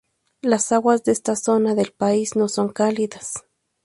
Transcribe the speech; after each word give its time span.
Las 0.41 0.71
aguas 0.71 1.03
de 1.03 1.11
esta 1.11 1.35
zona 1.35 1.75
del 1.75 1.91
país 1.93 2.35
no 2.35 2.47
son 2.49 2.69
cálidas. 2.69 3.45